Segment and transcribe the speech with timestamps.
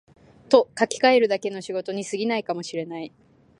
[0.49, 3.13] と書きかえるだけの仕事に過ぎないかも知れない